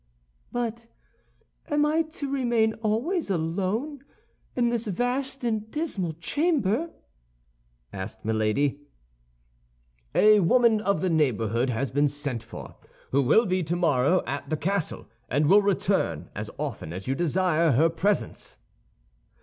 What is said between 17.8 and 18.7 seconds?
presence."